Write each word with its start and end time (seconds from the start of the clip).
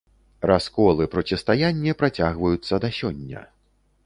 Раскол 0.51 1.03
і 1.05 1.07
процістаянне 1.15 1.95
працягваюцца 2.01 2.81
да 2.89 2.93
сёння. 3.03 3.47